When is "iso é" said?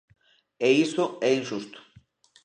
0.85-1.29